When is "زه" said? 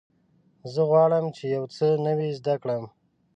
0.73-0.81